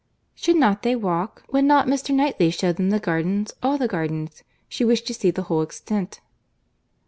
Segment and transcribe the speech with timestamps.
[0.33, 1.43] —"Should not they walk?
[1.51, 2.11] Would not Mr.
[2.11, 6.21] Knightley shew them the gardens—all the gardens?—She wished to see the whole extent."